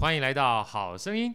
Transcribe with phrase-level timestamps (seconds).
[0.00, 1.30] 欢迎来到《好声音》。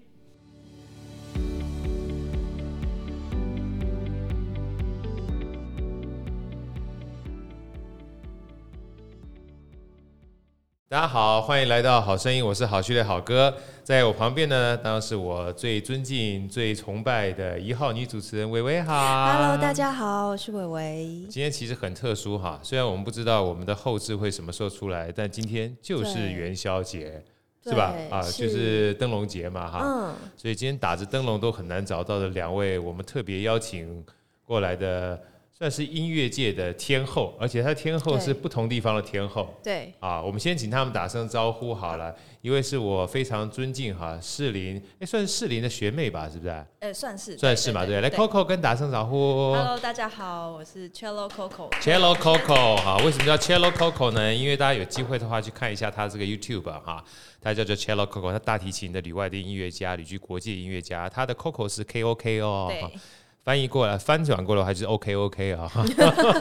[10.89, 19.32] 大家好，欢迎来到《好声音》，我是好序列好哥，在我旁边呢，当然是我最尊敬、最崇拜的一号女主持人薇薇好。
[19.32, 21.27] Hello，大家好，我是薇薇。
[21.29, 27.23] 今天其实很特殊哈，虽然我们不知道我们的后置会什么时候出来，但今天就是元宵节。
[27.66, 27.95] 是吧？
[28.11, 34.05] 啊，就是灯笼节嘛，哈、嗯，所以今天打着灯笼都很难找到的两位，我们特别邀请
[34.45, 35.19] 过来的，
[35.57, 39.55] 算是音乐界的天后，而且他天后是不同地方的天后。
[39.63, 42.13] 对，啊，我们先请他们打声招呼好了。
[42.41, 46.65] 一位是我非常尊敬哈，士林，哎，算是士林的学妹吧，是不是？
[46.79, 48.01] 呃，算是，算是嘛，对。
[48.01, 49.53] 来，Coco 跟打声招呼。
[49.53, 51.71] Hello，大家好，我是 Cello Coco。
[51.79, 54.35] Cello Coco，哈，为什么叫 Cello Coco 呢？
[54.35, 57.01] 因为大家有机会的话去看一下他这个 YouTube 哈，
[57.39, 62.67] 他叫做 Cello Coco，他大提琴的旅外的音乐家，旅居国际音乐家，他的 Coco 是 K O K 哦。
[62.69, 62.99] 对。
[63.46, 65.72] 翻译过来，翻转过来还是 OK OK 啊，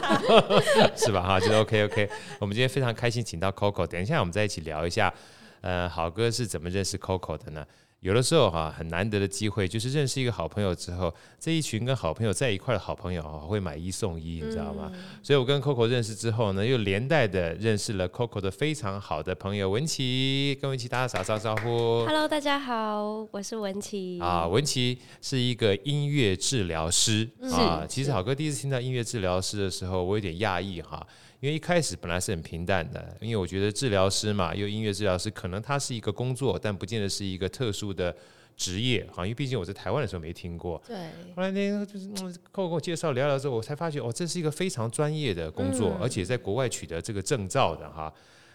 [0.97, 1.21] 是吧？
[1.21, 2.09] 哈，就是 OK OK。
[2.39, 5.13] 我们今天非常开心，请到 Coco，等一下我们再一起聊一下。
[5.61, 7.63] 呃，好哥是怎么认识 Coco 的呢？
[8.05, 14.91] 有的时候哈，很难得的机会，就是认识一个好朋友之后，这一群跟好朋友在一块的好朋友哈，会买一送一，你知道吗？
[14.93, 22.05] 嗯、所以我跟 Coco 认识之后呢，又连带的认识了 Coco 的非常好的朋友文琪，跟文琪打打招招呼。
[22.05, 24.19] Hello，大家好，我是文琪。
[24.21, 27.85] 啊，文琪是一个音乐治疗师、嗯、啊。
[27.89, 31.03] 其实好哥第一次听到音乐治疗师的时候，我有点讶异哈。
[31.45, 38.15] 因为一开始本来是很平淡的，因为我觉得治疗师嘛，又音乐治疗师，可能他是一个工作，但不见得是一个特殊的
[38.57, 39.23] 职业哈。
[39.23, 40.81] 因为毕竟我在台湾的时候没听过。
[40.87, 40.97] 对。
[41.35, 42.07] 后来那个就是
[42.51, 48.11] 跟我跟我介绍聊聊之后，我才发觉哦，这是一个非常专业的工作，嗯、而且在国外取得这个证照的哈。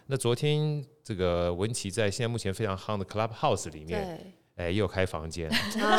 [0.08, 4.34] 那昨天这个文琪在现在目前非常夯的 Clubhouse 里面。
[4.56, 5.48] 哎，又开房间，
[5.81, 5.98] 啊、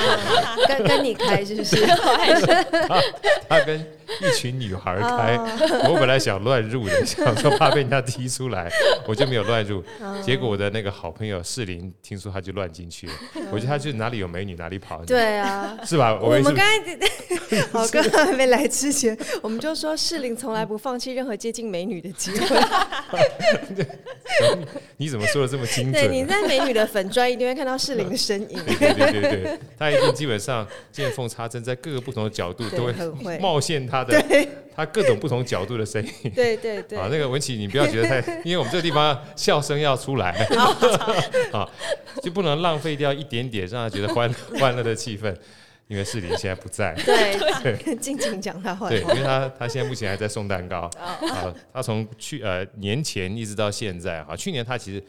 [0.68, 1.78] 跟跟你开是不是？
[2.88, 3.02] 他，
[3.50, 3.80] 他跟
[4.22, 5.58] 一群女孩开，啊、
[5.90, 8.72] 我本来想乱入的，想说怕被人家踢出来，
[9.08, 9.84] 我就没有乱入。
[10.00, 15.04] 啊、结果我的那个好朋友世林听说他就乱进去了，啊、我觉得他就哪里有美女哪里跑。
[15.06, 16.14] 对啊， 是吧？
[16.22, 22.60] 我，我们刚才好哥还没来之前，我们就说世林从来不放弃任何接近美女的机会。
[24.98, 25.94] 你怎么说的这么精准？
[25.94, 28.51] 对，你在美女的粉砖一定会看到世林的身影。
[28.54, 34.24] 对对对对对， 他一定基本上见缝插针，在各个不同的角度都会冒现他的
[34.76, 36.32] 他各种不同角度的声音。
[36.36, 40.32] 对对对，啊，那个文琪，你不要觉得太， 因为我们这个地方笑声要出来，
[41.52, 41.70] 啊，
[42.22, 45.36] 就不能浪费掉一点点，让他觉得欢欢乐的气氛。
[45.88, 48.88] 因为世林现在不在，对对，静静讲他话。
[48.88, 50.90] 对，因为他他现在目前还在送蛋糕。
[50.98, 55.04] 啊，他从去呃年前一直到现在，啊，去年他其实。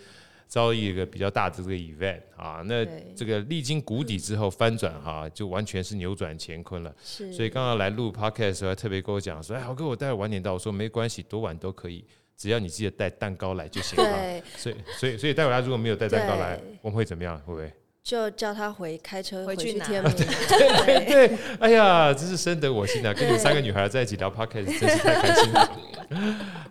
[0.52, 2.84] 遭遇一个比较大的这个 event 啊，那
[3.16, 6.94] 这个历经谷底之后翻转哈，就完全是扭转乾坤了。
[7.02, 10.52] 是，所以刚刚来录 podcast 的时候，还特别跟我讲说，哎，豪哥，我待会晚点到。
[10.52, 12.04] 我说没关系，多晚都可以，
[12.36, 14.04] 只要你记得带蛋糕来就行了。
[14.04, 17.38] 对，所以所以所以待会他如果没有带蛋糕来，我们会怎么样？
[17.46, 17.72] 会不会？
[18.02, 20.10] 就叫他回开车回去天母。
[20.16, 23.14] 对对对，哎呀，真是深得我心啊！
[23.14, 25.78] 跟你们三个女孩在一起聊 podcast，真是太开心了。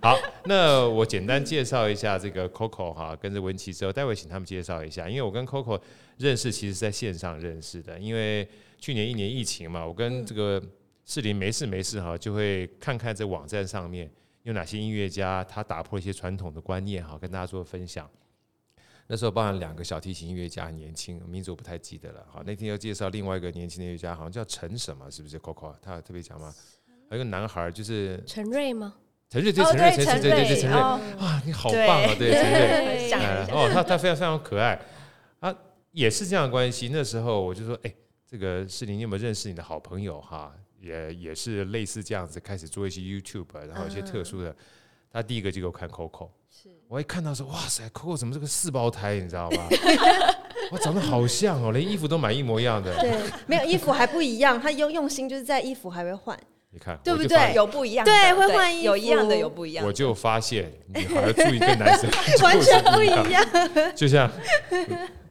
[0.02, 5.08] 好，那我简单介绍一下这个 Coco 哈，跟着文琪之后，待会请他们介绍一下。
[5.08, 5.80] 因为我跟 Coco
[6.18, 7.98] 认识，其实在线上认识的。
[7.98, 10.62] 因为去年一年疫情嘛，我跟这个
[11.06, 14.12] 世林没事没事哈，就会看看这网站上面
[14.44, 18.08] 有哪些音乐家，他打破一些传统的观念哈，跟大家做分享。
[19.12, 22.26] 那时候包含两个小提琴音乐家，很年轻，名字我不太记得了。
[22.32, 26.56] 好，那天要介绍另外一个年轻的音乐家，好像叫陈什么，是不是？Coco，他有特别讲吗？
[27.10, 28.96] 还有一个男孩，就是陈瑞吗？
[29.30, 34.80] 陈瑞对，陈瑞，陈陈对对对，陈瑞啊，你好棒啊，对，陈瑞， 哦，他他非常非常可爱
[35.42, 35.54] 啊，
[35.92, 36.88] 也是这样的关系。
[36.88, 37.94] 那时候我就说，哎，
[38.26, 40.56] 这个士林，你有没有认识你的好朋友哈？
[40.80, 44.56] 也也是类似这样子，开始做一些 YouTube，然后一些特殊的。
[45.12, 46.30] 他第一个就给我看 Coco。
[46.88, 49.64] 我一看到说，哇塞，Coco 怎么是个四胞胎，你知道吗？
[50.72, 52.94] 我长得好像哦，连衣服都买一模一样的。
[53.00, 53.12] 对，
[53.48, 56.38] 没有衣服还不一样，他用用心就是在衣服还会换。
[56.70, 57.54] 你看，对不对？
[57.54, 59.86] 有不一样，对，会换衣服，有一样的，有不一样。
[59.86, 62.10] 我就发现女孩注意跟男生
[62.44, 63.94] 完全不一样。
[63.96, 64.30] 就像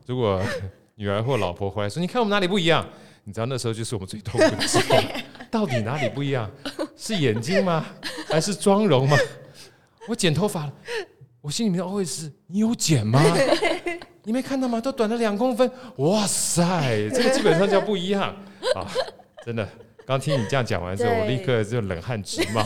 [0.07, 0.43] 如果
[0.97, 2.87] 女儿或老婆回来说，你看我们哪里不一样？
[3.25, 4.97] 你知道那时候就是我们最痛苦的时候，
[5.51, 6.51] 到底哪里不一样？
[6.97, 7.87] 是眼睛吗？
[8.29, 9.17] 还是妆容吗？
[10.09, 10.73] 我剪头发了。
[11.41, 13.23] 我心里面会是，你有剪吗？
[14.25, 14.79] 你没看到吗？
[14.81, 18.25] 都短了两公分，哇塞，这个基本上叫不一样
[18.77, 18.87] 啊！
[19.45, 19.67] 真的，
[20.05, 22.63] 刚听你这样讲完之后，我立刻就冷汗直冒，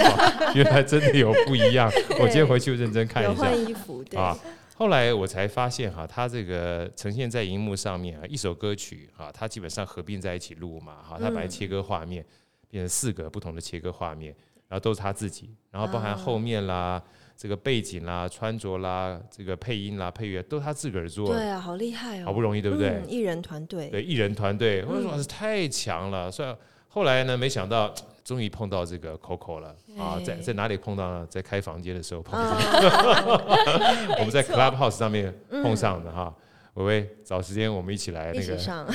[0.56, 1.88] 原来真的有不一样。
[2.18, 3.42] 我今天回去认真看一下。
[3.44, 4.36] 换衣服，对啊。
[4.74, 12.26] 后来我才发现哈，他这个呈现在荧幕上面啊，一首歌曲啊，他基本上合并在一起录嘛，哈，他本来切割画面，
[12.68, 14.34] 变成四个不同的切割画面，
[14.66, 17.00] 然后都是他自己，然后包含后面啦。
[17.36, 22.90] 这个背景啦、穿着啦、这个配音啦、配乐都他自个儿做，对啊，好厉害哦，好不容易，对不对？
[22.90, 26.30] 嗯、艺人团队，对艺人团队，我说是太强了。
[26.30, 26.56] 所以
[26.88, 27.92] 后来呢，没想到
[28.24, 31.26] 终于碰到这个 Coco 了啊，在在哪里碰到呢？
[31.28, 32.40] 在开房间的时候碰到，
[34.18, 36.32] 我们在 Clubhouse 上面碰上的哈。
[36.74, 38.56] 微微，找时间我们一起来那个。
[38.56, 38.86] 上。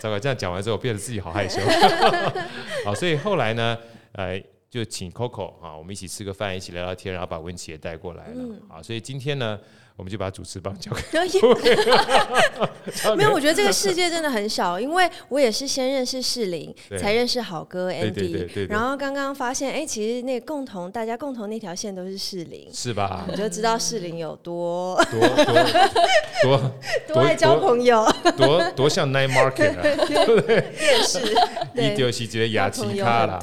[0.00, 1.60] 糟糕，这样讲完之后，变得自己好害羞。
[2.84, 3.78] 好，所以后来呢，
[4.12, 4.38] 呃。
[4.68, 8.82] 就请 Coco 啊，我们一起吃个饭，一起聊聊天，然后把文琪也带过来了啊。
[8.82, 9.58] 所以今天呢，
[9.96, 11.02] 我们就把主持棒交给。
[13.16, 23.24] 没有，我觉得这个世界真的很小，因为我也是先认识世林，才认识好哥 Andy，然后刚刚发现，哎，其实那个共同大家共同那条线都是世林，是吧？
[23.28, 25.20] 你就知道世林有多多
[26.42, 26.72] 多
[27.14, 28.06] 多爱交朋友，
[28.36, 29.82] 多多像 Night Market，啊。
[30.06, 30.60] 对不对？
[30.78, 31.20] 电视，
[31.74, 33.40] 一丢西觉得雅琪卡了，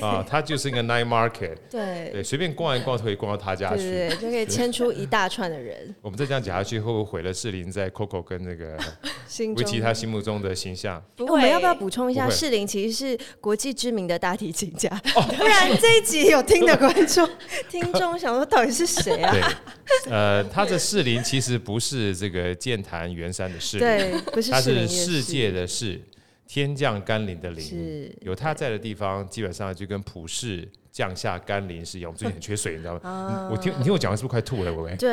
[0.00, 2.10] 啊，他就是一个 Night Market，对。
[2.12, 5.93] 对，随便逛一逛就可以逛到他家去，对，就可以牵出一大串的人。
[6.00, 8.78] 我们再这样讲下去，会不会毁了士林在 Coco 跟那个
[9.56, 11.02] 维琪他心目中的形象？
[11.16, 12.28] 不会，我们要不要补充一下？
[12.28, 14.88] 士林其实是国际知名的大提琴家，
[15.36, 17.28] 不然这一集有听的观众、
[17.70, 19.32] 听众想说到底是谁啊？
[19.32, 26.00] 对，呃，他的士林其实不是这个剑潭圆山的士林，对，不是，他是世界的世，
[26.46, 30.68] 天降甘霖的霖，有他在的地方，基本上就跟普世。
[30.94, 33.00] 降下甘霖是一样，我们最近很缺水，你知道吗？
[33.02, 34.72] 嗯、我听你听我讲的是不是快吐了？
[34.72, 34.96] 喂喂。
[34.96, 35.12] 对。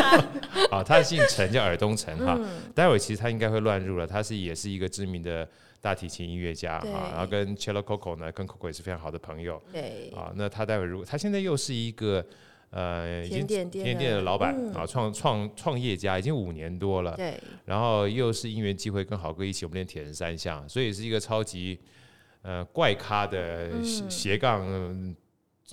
[0.72, 2.40] 啊，他姓陈，叫尔东陈哈。
[2.74, 5.46] 待会其实他应该会乱入了，他是也是一个知名的
[5.82, 9.62] 大提琴音乐家哈，然后跟 Cello Coco 呢，跟 Coco 也是非常好的朋友。
[9.70, 10.10] 对。
[10.16, 12.24] 啊，那他待会如果他现在又是一个
[12.70, 17.14] 呃，已经甜点店的老板啊，创创创业家，已经五年多了。
[17.16, 17.38] 对。
[17.66, 21.78] 然后又是因缘机会跟好哥一起，我们练铁人三项，所以是一个超级。
[22.46, 23.68] 呃，怪咖的
[24.08, 24.64] 斜杠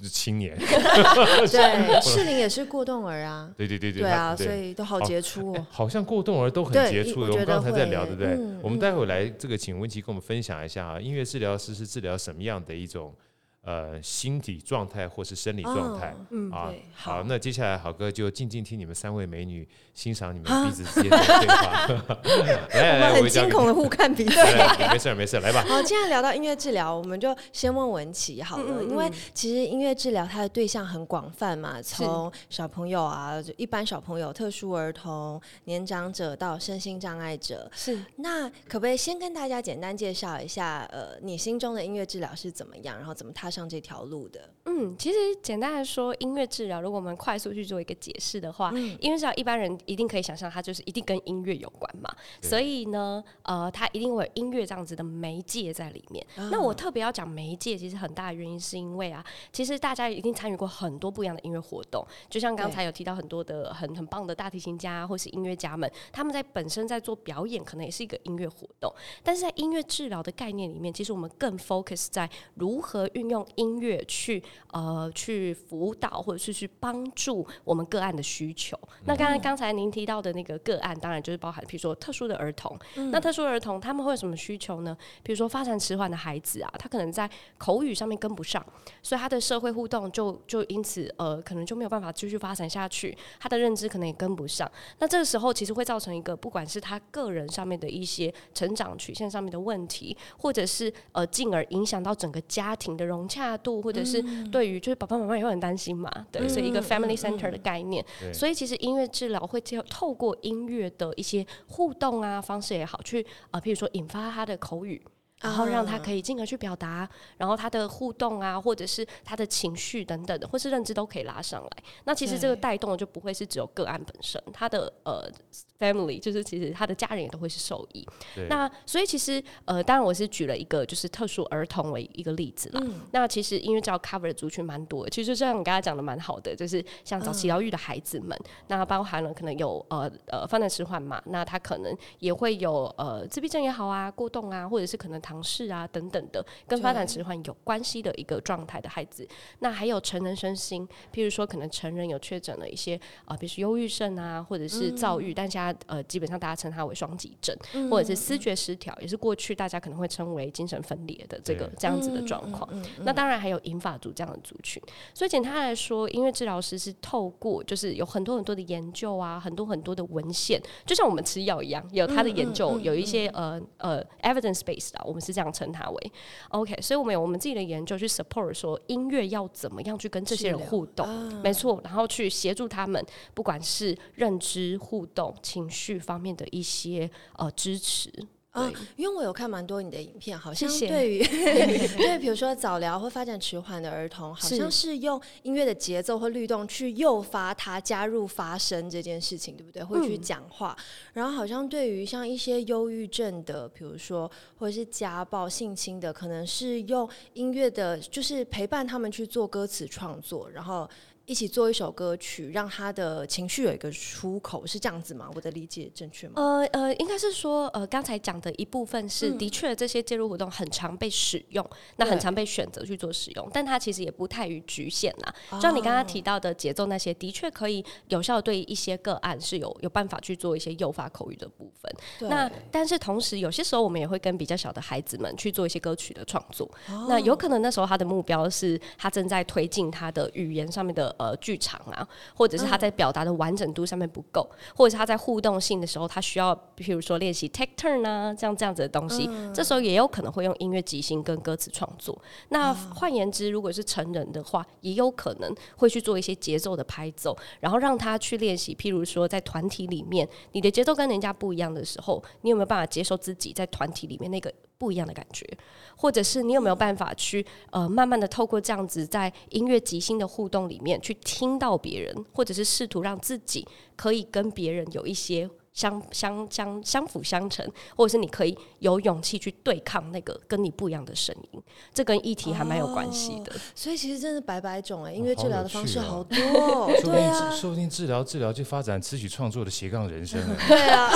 [0.09, 7.31] 青年， 对， 适龄也是过动儿啊，对对对对，对啊，所以都好杰出，哦好像过动儿都很杰出的。
[7.31, 8.35] 我们刚才在聊，对不对？
[8.63, 13.13] 我们待会来这个，请温琪跟我们分享一下啊，音乐治疗师是治疗什么样的一种？
[13.63, 21.87] 呃，心理状态或是生理状态，嗯啊，好，那接下来好哥就静静听你们三位美女欣赏你们彼此之间的对话。
[22.75, 24.35] 来来来，我们很惊恐的互看彼此。
[24.91, 25.63] 没事没事，来吧。
[25.65, 37.71] 好，既然聊到音乐治疗，我们就先问文琪好了，因为其实音乐治疗它的对象很广泛嘛，从小朋友啊，就一般小朋友、特殊儿童、年长者到身心障碍者。
[37.73, 52.09] 是，那可不可以先跟大家简单介绍一下，呃，你心中的音乐治疗是怎么样，然后怎么踏上这条路的，嗯，其实简单来说，音乐治疗，如果我们快速去做一个解释的话，嗯、音乐治疗一般人一定可以想象，它就是一定跟音乐有关嘛。
[52.41, 56.25] 所以呢，呃，它一定会有音乐这样子的媒介在里面。
[56.37, 68.89] 哦、那我特别要讲媒介，其实很大的原因是因为啊，其实大家一定参与过很多不一样的音乐活动，就像刚才有提到很多的很很棒的大提琴家或是音乐家们，他们在本身在做表演，可能也是一个音乐活动。
[69.21, 73.45] 但是在音乐治疗的概念里面，其实我们更 focus 在如何运用。
[73.55, 74.41] 音乐去
[74.71, 78.77] 呃去辅导或者是去帮助我们个案的需求。
[78.83, 82.77] 嗯、那刚才刚才您提到的那个个案，当然就是包含，比如说特殊的儿童。
[82.95, 84.97] 嗯、那特殊儿童他们会有什么需求呢？
[85.23, 88.65] 比如说发展迟缓的孩子啊，他可能在口语上面跟不上，
[89.01, 94.69] 所以他的社会互动就就因此呃可能就没有办法继续发展下去，他的认知可能也跟不上。
[94.99, 103.53] 那这个时候其实会造成一个不管是他个人上面的一些成长曲线上面的问题，或者是呃进而影响到整个家庭的融洽。
[103.63, 113.21] 度，或者是对于就是爸爸妈妈也会很担心嘛，对，所以一个 family center 的概念，所以其实音乐治疗会透过音乐的一些互动啊方式也好，去
[113.51, 115.01] 啊、呃，譬如说引发他的口语。
[115.43, 117.07] 然后让他可以进而去表达，
[117.37, 121.69] 然后他的互动啊，或者是他的情绪等等的，或是认知都可以拉上来。
[122.05, 125.29] 那其实这个带动的就不会是只有个案本身，他的呃
[125.77, 128.07] family 就是其实他的家人也都会是受益。
[128.47, 132.81] 那所以其实呃，当然我是举了一个就是特殊儿童为一个例子啦。
[132.81, 145.32] 嗯、那其实音乐治疗 cover 的族群蛮多的，其实就像你刚才讲的蛮好的，就是像早期疗愈的孩子们，嗯、那包含了可能有呃呃发展迟缓嘛，那他可能也会有呃自闭症也好啊，过动啊，或者是可能他。
[145.33, 149.27] 唐氏啊等等的，跟发展迟缓有关系的一个状态的孩子。
[149.59, 162.69] 那还有成人身心，譬如说可能成人有确诊了一些啊，比如说忧郁症啊，或者是躁郁，嗯、但现在呃基本上大家称它为双极症，嗯、或者是思觉失调，也是过去大家可能会称为精神分裂的这个这样子的状况。
[162.71, 164.81] 嗯嗯嗯嗯、那当然还有银发族这样的族群。
[165.15, 176.11] 所以简单来说，音乐治疗师是透过就是有很多很多的研究啊，很多很多的文献，就像我们吃药一样，有他的研究，嗯嗯嗯、有一些呃呃 evidence based 啊，我们是这样称它为
[176.49, 176.75] OK。
[176.81, 183.03] 所以我们有我们自己的研究去 support 说音乐要怎么样去跟这些人互动，啊、没错，然后去协助他们，
[183.33, 188.11] 不管是认知互动、情绪方面的一些呃支持。
[188.53, 191.19] 啊，因为我有看蛮多你的影片，好像对于
[191.97, 199.83] 对，比如说早疗或发展迟缓的儿童，好像是用音乐的节奏或律动去诱发他加入发声这件事情，对不对？
[199.83, 200.83] 会去讲话，嗯、
[201.13, 204.29] 然后好像对于像一些忧郁症的，比如说
[204.59, 210.87] 或者是家暴、性侵的，可能是用音乐的，就是陪伴他们去做歌词创作，然后。
[211.25, 215.29] 一起做一首歌曲，让他的情绪有一个出口，是这样子吗？
[215.33, 216.33] 我的理解正确吗？
[216.35, 221.65] 呃呃，应该是说，呃，刚才讲的一部分是，嗯、的确这些介入活动很常被使用，
[221.95, 225.33] 那很常被选择去做使用，但它其实也不太于局限啦。
[225.51, 232.29] 就像你刚刚提到的节奏那些，的确可以有效对一些个案是有有办法去做一些诱发口语的部分。
[232.29, 236.69] 那但是同时，有些时候我们也会跟比较小的孩子们去做一些歌曲的创作。
[236.89, 241.12] 哦、那有可能那时候他的目标是他正在推进他的语言上面的。
[241.17, 252.19] 呃，剧场啊，或者是他在表达的完整度上面不够，嗯、或者是他在互动性的时候，他需要，比如说练习 take turn 啊，这样这样子的东西，嗯、这时候也有可能会用音乐即兴跟歌词创作。
[252.49, 258.75] 那换言之，如果是成人的话，也有可能会去做一些节奏的拍奏，然后让他去练习。
[258.75, 264.51] 譬如说，在团体里面，你的节奏跟人家不一样的时候，你有没有办法接受自己在团体里面那个？
[264.83, 265.47] 不一样的感觉，
[265.95, 275.49] 或者是你有没有办法去呃，慢慢的透过这样子在音乐即兴的互动里面去听到别人，或者是试图让自己可以跟别人有一些。
[275.73, 281.61] 相相相相辅相成，或者是你可以有勇气去对抗那个跟你不一样的声音，
[281.93, 283.51] 这跟议题还蛮有关系的。
[283.51, 283.55] 哦。
[283.73, 290.39] 所以其实真的百百种哎，音乐治疗的方式好多，哦， 说不定说不定治疗治疗就发展词曲创作的斜杠人生。
[290.67, 291.11] 对啊，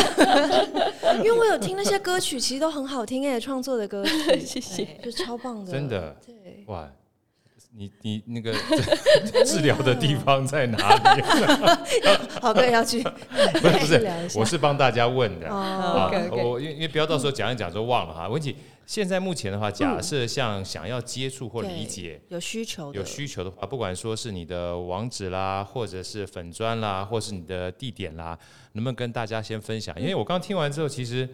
[1.17, 6.91] 因为我有听那些歌曲，其实都很好听哎，创作的歌曲， 谢谢，就超棒的，真的，对，哇。
[7.77, 8.51] 你你那个
[9.45, 11.21] 治疗的地方在哪里？
[12.41, 13.03] 好，哥要去。
[13.61, 15.47] 不是不是，我是帮大家问的。
[15.47, 18.27] 哦，我因为因为不要到时候讲一讲就忘了哈。
[18.27, 18.55] 问题
[18.87, 28.35] 现在目前的话，假设像想要接触或理解有需求有需求的话，不管说是你的网址啦，或者是粉砖啦，或是你的地点啦，
[28.73, 29.95] 能不能跟大家先分享？
[30.01, 31.29] 因为我刚听完之后，其实。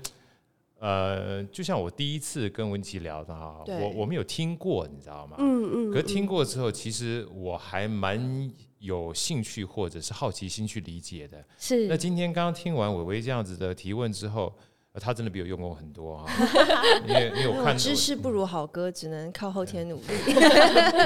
[0.84, 5.38] 呃，就像我第一次跟文琪聊的哈，我我没有听过，你知道吗？
[5.40, 5.92] 嗯嗯。
[5.94, 11.42] 可是听过之后，其实我还蛮有兴趣或者是好奇心去理解的。
[11.58, 11.88] 是。
[11.88, 14.54] 那今天刚刚听完伟伟这样子的提问之后，
[15.00, 16.26] 他真的比我用功很多哈。
[17.08, 20.04] 因为因为我看知识不如好歌，只能靠后天努力。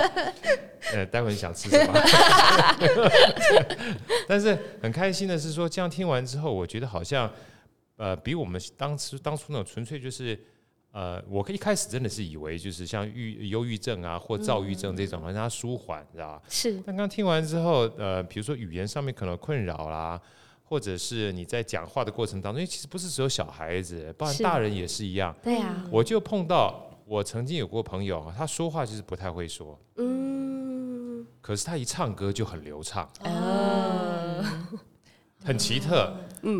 [0.92, 1.94] 呃，待会你想吃什么？
[4.28, 7.32] 但是很开心的是说，这样听完之后，我觉得好像。
[7.98, 10.40] 呃，比我们当时当初那种纯粹就是，
[10.92, 16.42] 呃，我一开始真的是以为就是像郁忧郁症啊或躁郁症这种，让它舒缓，知道吧？
[16.48, 16.82] 是。
[16.86, 20.20] 但刚听完之后，呃，比如说语言上面可能困扰啦，
[20.64, 25.36] 或者是你在讲话的过程当中，因为其实不是只有小孩子，包括大人也是一样。
[25.44, 25.84] 对呀。
[25.92, 34.62] 我就碰到我曾经有过朋友，他说话就是不太会说，嗯，可是他一唱歌就很流畅，啊，
[35.44, 36.14] 很奇特。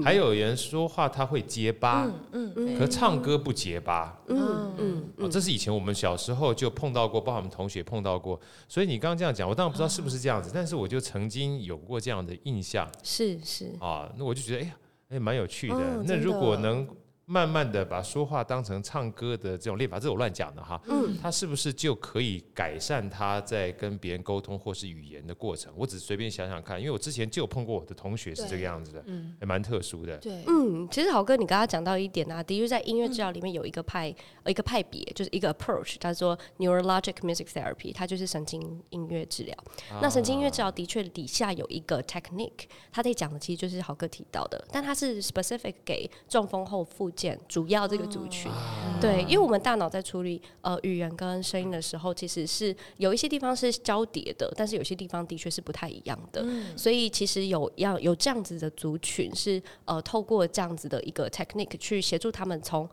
[0.04, 14.76] 还有人说话他会结巴，嗯嗯，可唱歌不结巴，嗯嗯，哦，这是以前我们小时候就碰到过，包括我们同学碰到过，所以你刚刚这样讲，我当然不知道是不是这样子，但是我就曾经有过这样的印象，是是，啊，那我就觉得哎呀，
[15.10, 16.86] 哎，蛮有趣的，那如果能。
[17.30, 20.82] 慢慢的把说话当成唱歌的这种练法，这我乱讲的哈。
[20.88, 25.74] 嗯，他是不是就可以改善他在跟别人沟通或是语言的过程？
[25.76, 30.18] 我只是随便想想看，因为我之前就有碰过我的同学是这个样子的，嗯，还蛮特殊的。
[30.20, 39.54] 对，嗯，其实豪哥，你刚刚讲到一点啊，的确在音乐治疗里面有一个派，呃，一个派别，就是一个 approach，叫做 neurologic music therapy，它就是神经音乐治疗。
[39.92, 47.12] 啊、那神经音乐治疗的确底下有一个 technique，它在讲的其实就是豪哥提到的，但它是 specific 给中风后复
[47.48, 56.42] 主要这个族群，哦、对，因为我们大脑在处理呃语言跟声音的时候，其实是有一些地方是交叠的，但是有些地方的确是不太一样的。
[56.46, 62.88] 嗯、所以其实有要有这样子的族群是呃透过这样子的一个 technique 去协助他们从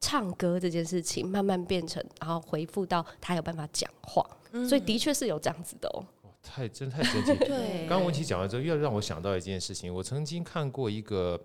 [0.00, 6.04] 唱歌这件事情慢慢变成，然后回复到他有办法讲话，嗯、所以的确是有这样子的哦。
[6.40, 7.34] 太真太神奇。
[7.44, 9.92] 对， 刚刚文琪讲完之后，又让我想到一件事情。
[9.92, 11.38] 我曾经看过一个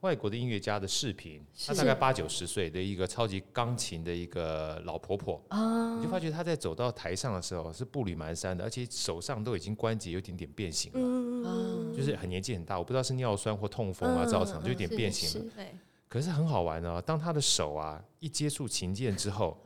[0.00, 15.52] 外国的音乐家的视频，他大概八九十岁的一个超级钢琴的一个老婆婆啊，你就发觉她在走到台上的时候是步履蹒跚的，而且手上都已经关节有点点变形了，嗯、就是很年纪很大，我不知道是尿酸或痛风啊造成，就有点变形了。
[16.08, 19.60] 可是很好玩哦，当她的手啊一接触琴键之后，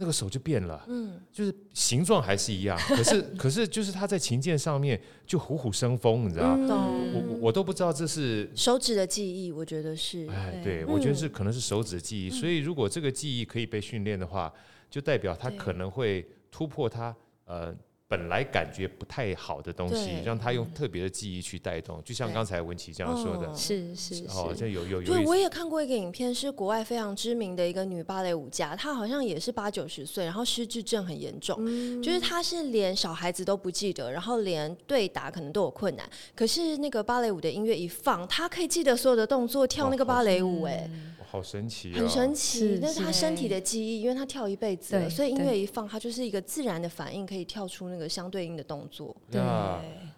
[0.00, 6.56] 那个手就变了，嗯，就是形状还是一样， 可是可是就是他在琴键上面就虎虎生风，你知道？
[6.56, 6.86] 吗？
[6.88, 14.52] 嗯、我我都不知道这是手指的记忆，我觉得是，哎，对，我觉得是可能是手指的记忆，嗯、所以如果这个记忆可以被训练的话，
[14.88, 17.14] 就代表他可能会突破他
[17.44, 17.74] 呃。
[18.08, 25.06] 本来感觉不太好的东西，让他用特别的记忆去带动，就像刚才文琪这样说的，是是哦，这有有有。
[25.06, 31.62] 对，我也看过一个影片，是国外非常知名的一个女芭蕾舞家，她好像也是八九十岁，然后失智症很严重，
[32.02, 36.08] 就是她是连小孩子都不记得，然后连对打可能都有困难。
[36.34, 40.88] 可是那个芭蕾舞的音乐一放，她可以记得所有的动作，跳那个芭蕾舞，哎。
[41.30, 42.78] 好神奇，很神奇。
[42.80, 49.14] 那是他身体的记忆，因为他跳一辈子了，所以音乐一放，他就是一个自然的反应，可以跳出那个相对应的动作。
[49.30, 49.40] 对，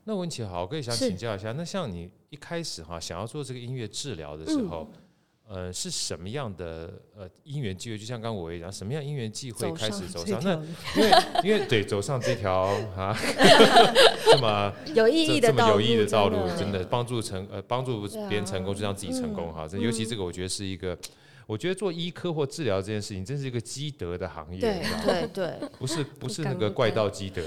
[0.05, 4.89] 那文琪好，我可以想请教一下，那像你一开始哈想要做这个音乐治疗的时候，
[5.53, 6.89] 呃，是什么样的
[7.19, 7.99] 呃因缘际会？
[7.99, 10.55] 就像刚刚我也讲，什么样因缘际会开始走上那？
[10.95, 11.11] 因为
[11.43, 12.67] 因为对，走上这条
[12.97, 13.13] 啊
[14.27, 19.67] 这么 有意义的这么有意义的道路，真的帮助成呃帮助别人成功，就让自己成功哈。
[19.67, 20.97] 这尤其这个，我觉得是一个，
[21.49, 24.61] 我觉得做医科或治疗这件事情，真是一个积德的行业。
[24.61, 27.43] 对对对，不是不是那个怪盗积德，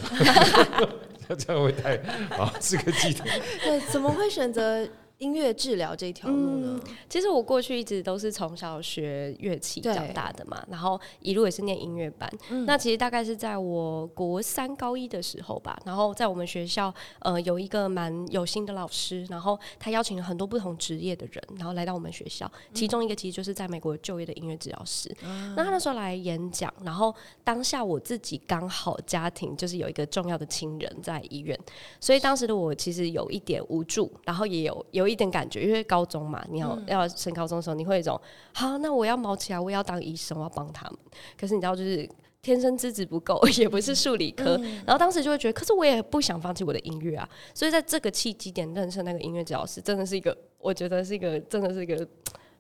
[1.40, 1.96] 这样会太
[2.36, 3.24] 啊是个积德。
[3.64, 4.86] 对，怎么会选择？
[5.20, 6.82] 音乐治疗这条路呢？
[6.84, 12.30] 嗯，其实我过去一直都是从小学乐器长大的嘛，然后一路也是念音乐班。
[12.50, 25.10] 嗯、那其实大概是在我国三高一的时候吧，然后在我们学校呃有一个蛮有心的老师，然后他邀请了很多不同职业的人，然后来到我们学校，其中一个其实就是在美国就业的音乐治疗师。
[25.24, 27.16] 嗯、那他那时候来演讲，然后
[27.46, 31.58] 当下我自己刚好家庭就是有一个重要的亲人在医院，
[32.02, 35.03] 所以当时的我其实有一点无助，然后也有有。
[35.04, 38.20] 有一点感觉，因为高中嘛，你要要升高中的时候，你会有一种
[38.54, 40.98] 好，那我要毛起来，我要当医生，我要帮他们。
[41.38, 42.10] 可是你知道，就是
[42.42, 47.28] 天生资质不够， 也不是数理科，嗯、然后当时就会觉得，可是我也不想放弃我的音乐啊。
[47.54, 52.08] 所以在这个契机点认识那个音乐治疗师，真的是一个，我觉得是一个，真的是一个。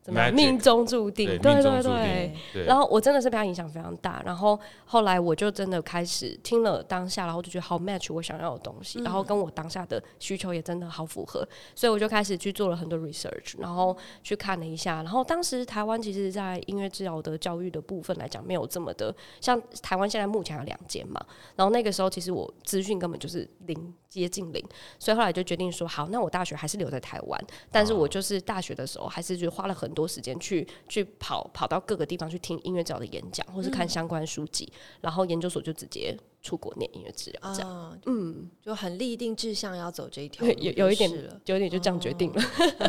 [0.03, 1.25] 怎么 Magic, 命中注定？
[1.25, 2.35] 对对对，对。
[2.51, 4.21] 对，然后我真的是被他影响非常大。
[4.25, 11.47] 然后后来我就真的开始听了当下，然后就觉得好 match 我想要的东西，嗯、然后跟我当下的需求也真的好符合。
[11.73, 14.95] 所以我就开始去做了很多 research，然后去看了一下。
[15.03, 21.25] 然后当时台湾其实，在音乐治疗的教育的部分来讲，没有这么的像台湾现在目前有两间嘛。
[21.55, 23.93] 然后那个时候其实我资讯根本就是零。
[24.19, 24.63] 接近零，
[24.99, 41.11] 所以后来就决定说好，那我大学还是留在台湾，但是我就是大学的时候还是就花了很多时间去去跑跑到各个地方去听音乐治疗的演讲，或是看相关书籍，嗯、然后研究所就直接出国念音乐治疗，这样，啊、嗯，就很立定志向要走这一条， 有有一点，
[41.45, 42.41] 有一点就这样决定了。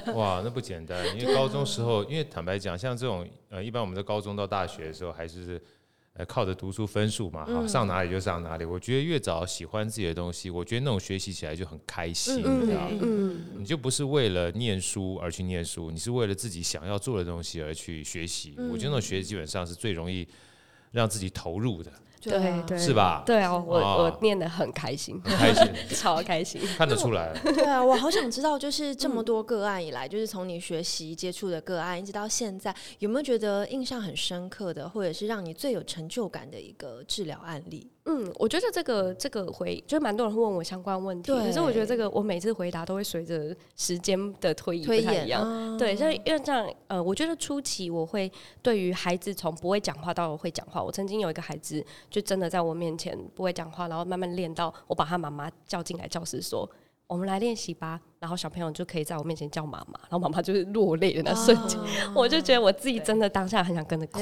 [0.09, 5.61] 哦、 哇，那不简单，因为高中时候，因为坦白讲，像这种呃，一般我们在高中到大学的时候还是。
[6.29, 8.65] 靠着读书分数嘛，哈，上哪里就上哪里。
[8.65, 13.35] 我觉得越早喜欢自己的东西，我觉得那种学习起来就很开心，你知道吗？
[13.57, 18.55] 你就不是为了念书而去念书，你是为了自己想要做的东西而去学习。
[18.71, 20.25] 我觉得那种学习基本上是最容易
[20.93, 21.93] 让自己投入的。
[22.31, 23.23] 对对，是吧？
[23.27, 27.33] 对啊，我我念得很开心，很开心， 超开心，看得出来。
[27.43, 37.91] 对啊，我好想知道，就是这么多个案以来，就是从你学习接触的个案，一直到现在，有没有觉得印象很深刻的，或者是让你最有成就感的一个治疗案例？
[38.07, 45.41] 嗯，我觉得这个这个回就是蛮多人会问我相关问题，对可是我觉得这个我每次回答都会随着时间的推移不太一样。
[45.43, 56.69] 啊、对，所以因为这样，呃，我觉得初期我会对于孩子从不会讲话到会讲话，我曾经有一个孩子就真的在我面前不会讲话，然后慢慢练到我把他妈妈叫进来教室说
[57.09, 64.19] ：“我们来练习吧。”然后小朋友就可以在我面前叫妈妈，然后妈妈就是落泪的那瞬间， 啊、我就觉得我自己真的当下很想跟着哭。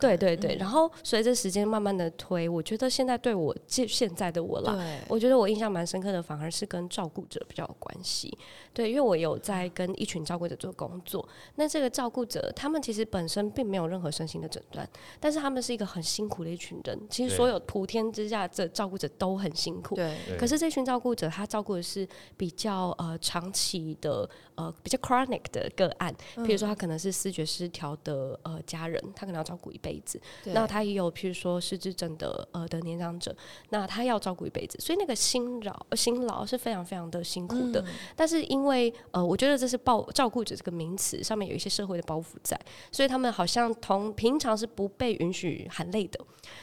[0.00, 0.56] 对对对。
[0.56, 8.36] 嗯、然后随着时间慢慢的推，我觉得现在对我现现在的我啦，我觉得我印象蛮深刻的，反而是跟照顾者比较有关系。
[8.74, 11.24] 对，因为我有在跟一群照顾者做工作，
[11.54, 14.88] 那这个照顾者他们其实本身并没有任何身心的诊断，
[15.20, 16.98] 但是他们是一个很辛苦的一群人。
[17.08, 19.94] 其实所有普天之下这照顾者都很辛苦。
[19.94, 20.16] 对。
[20.36, 22.04] 可是这群照顾者他照顾的是
[22.36, 23.16] 比较呃。
[23.28, 24.26] 长期的
[24.58, 30.20] 呃比较 chronic 的个案，嗯、譬如说他可能是视觉失调的呃家人，他可能要照顾一辈子。
[30.46, 33.34] 那他也有譬如说失智症的呃的年长者，
[33.70, 37.80] 那他要照顾一辈子，所以那个辛劳辛劳是非常非常的辛苦的。
[37.80, 42.58] 嗯、但是因为呃，我觉得这是报照顾者这个名词上面有一些社会的包袱在，
[42.90, 46.18] 所以他们好像同平常是不被允许含泪的。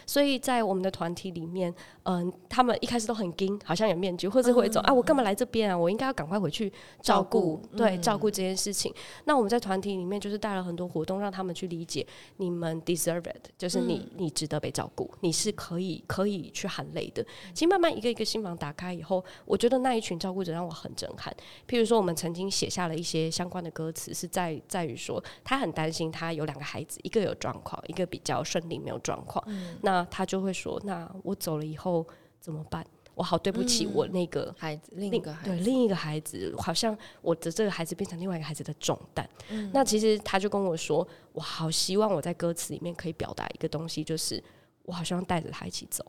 [0.06, 5.78] 所以在我们的团体里面，嗯、呃，他们一开始都很惊，好像有面具，或者会走、嗯、啊，我干嘛来这边啊？
[5.78, 8.94] 我应该要赶快回去照顾，照对，嗯、照顾这件事情。
[9.26, 12.06] 那我们在团体里面就是带了很多活动，让他们去理解，
[12.38, 17.26] 你们 deserve it，就是你，嗯、你值得被照顾，你是可以可以去含泪的。
[17.54, 21.36] 其实慢慢一个一个心房打开以后，我觉得那一群照顾者让我很震撼。
[21.68, 29.44] 譬如说，我们曾经写下了一些相关的歌词，是在在于说，他很担心他有两个孩子，一个有状况，一个比较顺利没有状况。
[29.48, 32.06] 嗯、那他就会说：“那我走了以后
[32.40, 32.86] 怎么办？
[33.16, 39.28] 我好对不起我那个孩子，另一个孩子，对另一个孩子，好像我的这个孩子变成另外一个孩子的重担。
[39.50, 44.44] 嗯、那其实他就跟我说，我好希望我在歌词里面可以表达一个东西，就是
[44.84, 46.06] 我好希望带着他一起走。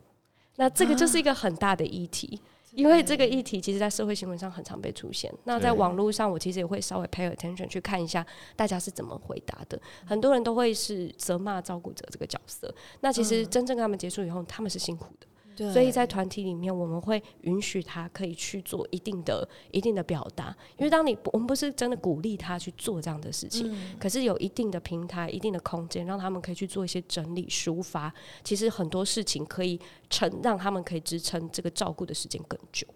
[0.56, 2.40] 那这个就是一个很大的议题。
[2.42, 5.32] 啊”因为这个议题，其实，在社会新闻上很常被出现。
[5.44, 9.80] 那在网络上，我其实也会稍微 pay attention 去看一下大家是怎么回答的。
[10.04, 12.74] 很多人都会是责骂照顾者这个角色。
[13.00, 15.26] 那其实真正跟他们结束以后，他们是辛苦的。
[15.56, 20.54] 对所以在团体里面，我们会允许他可以去做一定的、一定的表达。
[20.76, 28.12] 因为当你我们不是真的鼓励他去做这样的事情，嗯、可是有一定的平台、一定的空间，让他们可以去做一些整理、抒发。
[28.44, 32.86] 其实很多事情可以撑，让他们可以支撑这个照顾的时间更久。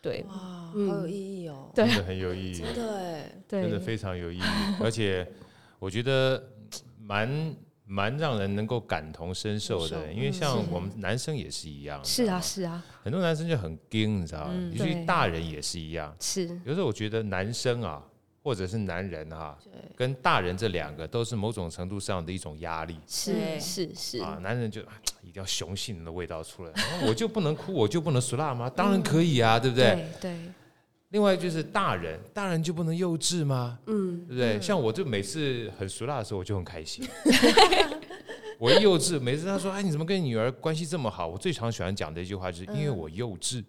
[0.00, 1.70] 对，好有意义哦！
[1.74, 4.42] 真的很有意义，对，真的非常有意义。
[4.80, 5.30] 而且
[5.78, 6.42] 我觉得
[6.98, 7.54] 蛮。
[7.88, 12.04] 蛮让人能够感同身受的，因为像我们男生也是一样。
[12.04, 12.84] 是啊，是啊。
[13.04, 14.54] 很多男生就很硬，你知道吗？
[14.72, 16.14] 尤其大人也是一样。
[16.20, 16.48] 是。
[16.64, 18.02] 有时候我觉得男生啊，
[18.42, 19.56] 或者是男人啊，
[19.94, 22.98] 跟大人这两个都是某种程度上的一种压力。
[23.06, 24.18] 是是是。
[24.18, 24.80] 啊，男人就
[25.22, 26.72] 一定要雄性的味道出来，
[27.06, 28.68] 我就不能哭，我就不能输辣吗？
[28.68, 30.08] 当然可以啊，对不对？
[30.20, 30.36] 对。
[31.16, 33.78] 另外就是大人，大人就不能幼稚吗？
[33.86, 34.60] 嗯，对不对？
[34.60, 37.08] 像我就每次很熟辣的时候，我就很开心。
[38.60, 43.64] 我幼稚，每次他说：“哎，你怎么跟你女儿关系这么好？”我最常喜欢讲的一句话就是：“因为我幼稚。”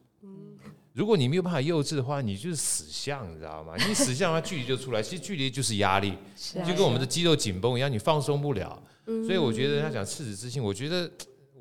[0.92, 3.76] 如果你没有办法幼稚的话，你就是死相，你知道吗？
[3.78, 5.02] 你死相，它距离就出来。
[5.02, 6.16] 其实距离就是压力，
[6.68, 8.78] 就跟我们的肌肉紧绷一样，你放松不了。
[9.26, 11.10] 所以我觉得他讲赤子之心，我觉得。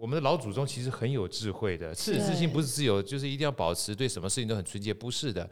[0.07, 5.51] 我们的老祖宗其实很有智慧的，赤子之心不是自由就是一定要保持对什么事情都很纯洁，不是的。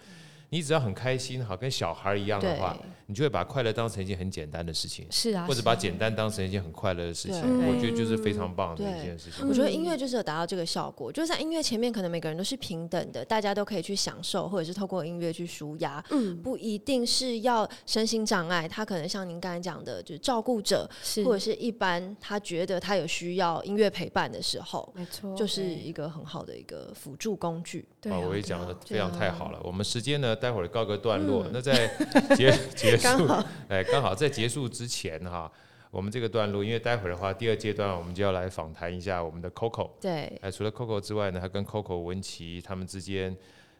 [0.54, 7.42] 你只要很开心，好跟小孩一样的话，你就会把快乐当成一件很简单的事情，是啊，或者把简单当成一件很快乐的事情。
[7.66, 9.48] 我觉得就是非常棒的一件事情。
[9.48, 16.00] 我觉得音乐就是有达到这个效果，就是在音乐前面，可能每个人都是平等的，大家都可以去享受，或者是透过音乐去舒压。
[16.12, 20.88] 嗯，不一定是要身心障碍，他可能像您刚才讲的，就是照顾者，
[21.24, 27.84] 或者是一般他觉得他有需要音乐陪伴的时候，没错，就是一个很好的一个辅助工具。
[28.10, 29.58] 对，我也讲的非常太好了。
[29.62, 30.36] 我们时间呢？
[30.36, 31.88] 待会儿告个段落，嗯、那在
[32.36, 33.26] 结 结束，
[33.68, 35.50] 哎，刚好在结束之前哈，
[35.90, 39.90] 我们这个段落，因为待会儿的话，第二阶段我们就要来访谈一下我们的 Coco。
[40.00, 43.36] 对，哎，除了 Coco 之外呢，他跟 Coco 文琪他们之间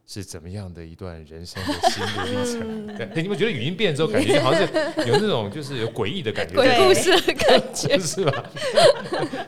[0.07, 2.87] 是怎么样的一段人生的心路历程？
[2.89, 8.51] 嗯、对，你们觉得语音变之后，感觉就好像是有那种就是有诡异的感觉， 鬼故事的感觉是吧？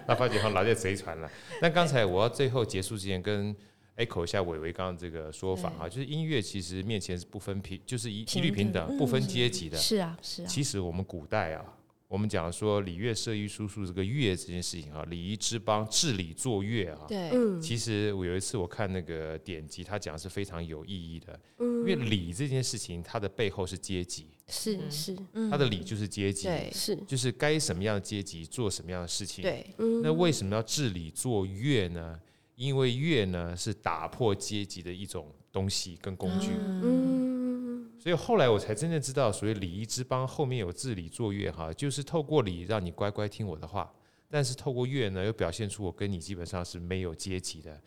[0.07, 1.31] 那发觉好拿在贼船了。
[1.61, 3.57] 但刚才我要最后结束之前跟。
[3.97, 9.79] Echo 一下伟伟刚刚这个说法啊，就是音乐其实面前是不分平，就是一一律平等，不分阶级的。
[9.79, 10.47] 是啊，是啊。
[10.47, 11.65] 其实我们古代啊，
[12.09, 17.07] 我们讲说礼乐射御书数这个乐这件事情啊，礼仪之邦，治理作乐啊。
[17.09, 17.31] 对。
[17.61, 21.39] 其实我有一次我看那个典籍，他讲是非常有意义的。
[21.59, 24.27] 因为礼这件事情，它的背后是阶级。
[24.47, 25.17] 是是。
[25.51, 26.49] 它的礼就是阶级。
[26.71, 26.95] 是。
[27.07, 29.43] 就是该什么样的阶级做什么样的事情。
[29.43, 29.67] 对。
[30.03, 32.21] 那为什么要治理作乐呢？
[32.57, 43.93] 因为乐呢是打破阶级的一种东西跟工具，嗯，所以后来我才真正知道，所谓礼仪之邦后面有治理作乐哈，就是透过礼让你乖乖听我的话，
[44.29, 47.81] 但是透过乐呢又表现出我跟你基本上是没有阶级的。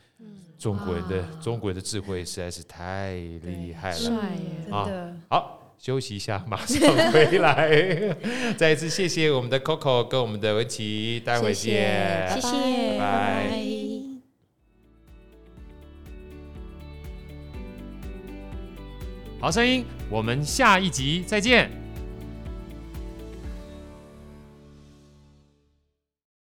[0.58, 4.22] 中国人的中国人的智慧实在是太厉害了，
[4.70, 5.16] 啊！
[5.30, 8.14] 好，休息一下，马上回来。
[8.60, 13.79] 再一次谢谢我们的 Coco 跟我们的文琪，待会见，谢谢，拜拜。
[19.42, 21.79] 好声音，我们下一集再见。